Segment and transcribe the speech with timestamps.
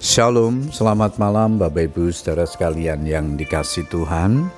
[0.00, 4.48] Shalom, selamat malam Bapak Ibu saudara sekalian yang dikasih Tuhan.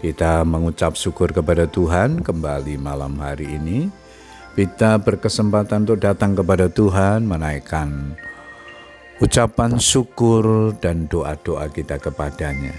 [0.00, 3.92] Kita mengucap syukur kepada Tuhan kembali malam hari ini.
[4.56, 8.18] Kita berkesempatan untuk datang kepada Tuhan menaikkan
[9.22, 12.74] ucapan syukur dan doa-doa kita kepadanya.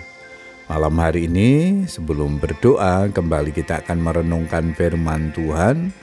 [0.68, 5.94] Malam hari ini sebelum berdoa kembali kita akan merenungkan firman Tuhan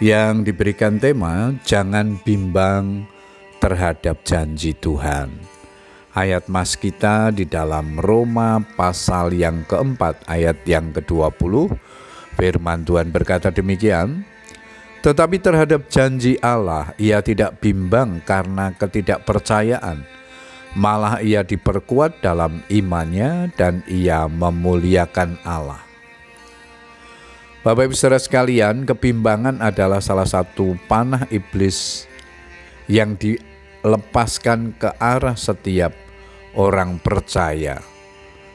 [0.00, 3.04] yang diberikan tema jangan bimbang
[3.60, 5.30] terhadap janji Tuhan.
[6.10, 11.70] Ayat mas kita di dalam Roma pasal yang keempat ayat yang ke-20
[12.34, 14.26] firman Tuhan berkata demikian
[15.06, 20.02] tetapi terhadap janji Allah ia tidak bimbang karena ketidakpercayaan
[20.74, 25.86] malah ia diperkuat dalam imannya dan ia memuliakan Allah
[27.60, 32.08] Bapak Ibu Saudara sekalian, kebimbangan adalah salah satu panah iblis
[32.88, 33.36] yang di
[33.80, 35.96] lepaskan ke arah setiap
[36.52, 37.80] orang percaya,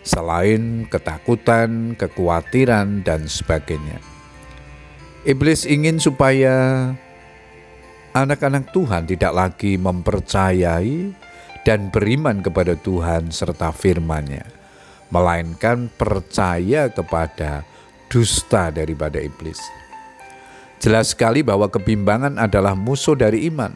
[0.05, 3.97] selain ketakutan, kekhawatiran, dan sebagainya.
[5.25, 6.93] Iblis ingin supaya
[8.13, 11.09] anak-anak Tuhan tidak lagi mempercayai
[11.65, 14.45] dan beriman kepada Tuhan serta firman-Nya,
[15.09, 17.65] melainkan percaya kepada
[18.05, 19.57] dusta daripada iblis.
[20.77, 23.73] Jelas sekali bahwa kebimbangan adalah musuh dari iman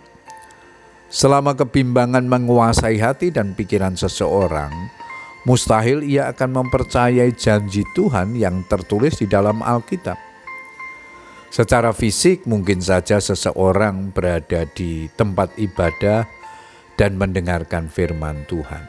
[1.09, 4.69] Selama kebimbangan menguasai hati dan pikiran seseorang,
[5.41, 10.29] mustahil ia akan mempercayai janji Tuhan yang tertulis di dalam Alkitab.
[11.49, 16.29] Secara fisik, mungkin saja seseorang berada di tempat ibadah
[16.93, 18.85] dan mendengarkan firman Tuhan,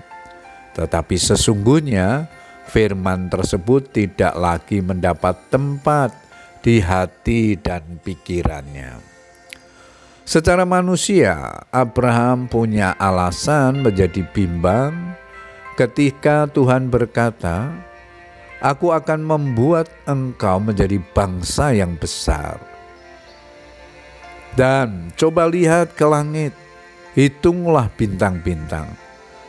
[0.76, 2.28] tetapi sesungguhnya
[2.68, 6.12] firman tersebut tidak lagi mendapat tempat
[6.60, 9.09] di hati dan pikirannya.
[10.30, 14.94] Secara manusia, Abraham punya alasan menjadi bimbang
[15.74, 17.74] ketika Tuhan berkata,
[18.62, 22.62] "Aku akan membuat engkau menjadi bangsa yang besar."
[24.54, 26.54] Dan coba lihat ke langit,
[27.18, 28.86] hitunglah bintang-bintang.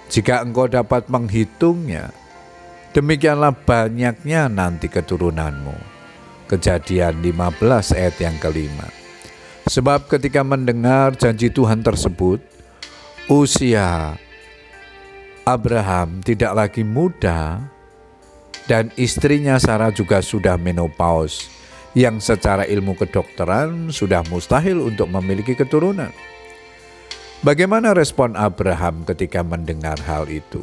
[0.09, 2.09] Jika engkau dapat menghitungnya,
[2.97, 5.78] demikianlah banyaknya nanti keturunanmu.
[6.50, 9.00] Kejadian 15 ayat yang kelima.
[9.69, 12.41] Sebab ketika mendengar janji Tuhan tersebut,
[13.29, 14.17] usia
[15.45, 17.61] Abraham tidak lagi muda
[18.66, 21.49] dan istrinya Sarah juga sudah menopause
[21.91, 26.13] yang secara ilmu kedokteran sudah mustahil untuk memiliki keturunan.
[27.41, 30.61] Bagaimana respon Abraham ketika mendengar hal itu?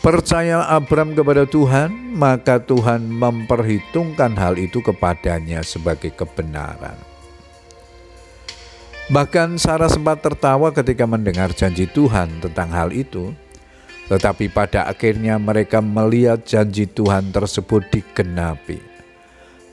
[0.00, 6.96] Percaya Abram kepada Tuhan, maka Tuhan memperhitungkan hal itu kepadanya sebagai kebenaran.
[9.12, 13.36] Bahkan Sarah sempat tertawa ketika mendengar janji Tuhan tentang hal itu,
[14.08, 18.80] tetapi pada akhirnya mereka melihat janji Tuhan tersebut digenapi.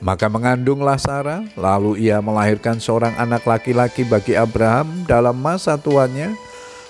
[0.04, 6.36] Maka mengandunglah Sarah, lalu ia melahirkan seorang anak laki-laki bagi Abraham dalam masa tuannya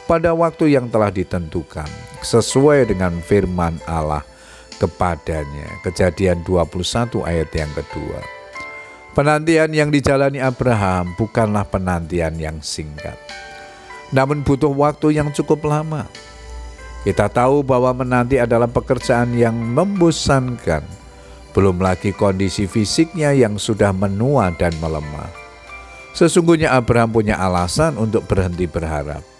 [0.08, 1.84] pada waktu yang telah ditentukan
[2.24, 4.24] sesuai dengan firman Allah
[4.80, 5.84] kepadanya.
[5.84, 8.24] Kejadian 21 ayat yang kedua.
[9.12, 13.20] Penantian yang dijalani Abraham bukanlah penantian yang singkat.
[14.08, 16.08] Namun butuh waktu yang cukup lama.
[17.04, 20.82] Kita tahu bahwa menanti adalah pekerjaan yang membosankan.
[21.52, 25.28] Belum lagi kondisi fisiknya yang sudah menua dan melemah.
[26.16, 29.37] Sesungguhnya Abraham punya alasan untuk berhenti berharap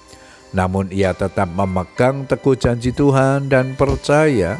[0.53, 4.57] namun ia tetap memegang teguh janji Tuhan dan percaya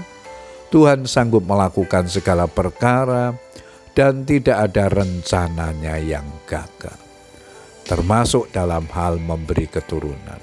[0.69, 3.33] Tuhan sanggup melakukan segala perkara
[3.97, 7.01] dan tidak ada rencananya yang gagal,
[7.89, 10.39] termasuk dalam hal memberi keturunan.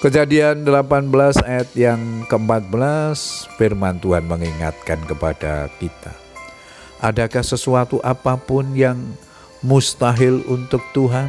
[0.00, 1.12] Kejadian 18
[1.44, 3.18] ayat yang ke-14
[3.60, 6.16] firman Tuhan mengingatkan kepada kita.
[7.04, 8.96] Adakah sesuatu apa pun yang
[9.60, 11.28] mustahil untuk Tuhan?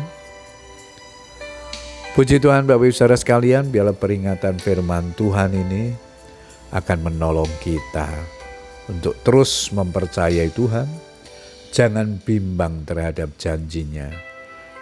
[2.12, 5.96] Puji Tuhan Bapak Ibu Saudara sekalian, biarlah peringatan firman Tuhan ini
[6.76, 8.12] akan menolong kita
[8.92, 10.92] untuk terus mempercayai Tuhan.
[11.72, 14.12] Jangan bimbang terhadap janjinya,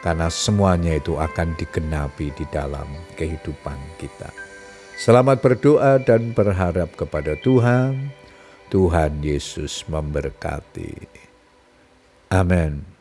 [0.02, 4.34] karena semuanya itu akan digenapi di dalam kehidupan kita.
[4.98, 8.10] Selamat berdoa dan berharap kepada Tuhan.
[8.74, 10.98] Tuhan Yesus memberkati.
[12.34, 12.99] Amin.